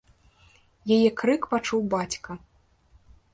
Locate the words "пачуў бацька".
1.51-2.31